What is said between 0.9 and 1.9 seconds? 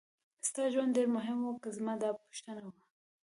ډېر مهم و که